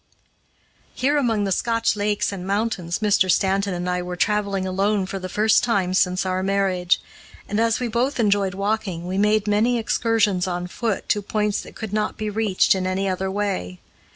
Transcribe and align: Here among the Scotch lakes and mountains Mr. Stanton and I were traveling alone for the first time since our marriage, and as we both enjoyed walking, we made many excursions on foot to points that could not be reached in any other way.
Here 0.95 1.15
among 1.15 1.43
the 1.43 1.51
Scotch 1.51 1.95
lakes 1.95 2.31
and 2.31 2.47
mountains 2.47 2.97
Mr. 3.05 3.29
Stanton 3.29 3.75
and 3.75 3.87
I 3.87 4.01
were 4.01 4.15
traveling 4.15 4.65
alone 4.65 5.05
for 5.05 5.19
the 5.19 5.29
first 5.29 5.63
time 5.63 5.93
since 5.93 6.25
our 6.25 6.41
marriage, 6.41 6.99
and 7.47 7.59
as 7.59 7.79
we 7.79 7.87
both 7.87 8.19
enjoyed 8.19 8.55
walking, 8.55 9.05
we 9.05 9.19
made 9.19 9.45
many 9.47 9.77
excursions 9.77 10.47
on 10.47 10.65
foot 10.65 11.07
to 11.09 11.21
points 11.21 11.61
that 11.61 11.75
could 11.75 11.93
not 11.93 12.17
be 12.17 12.31
reached 12.31 12.73
in 12.73 12.87
any 12.87 13.07
other 13.07 13.29
way. 13.29 13.79